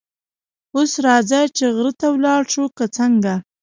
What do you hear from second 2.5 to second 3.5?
شو، که څنګه؟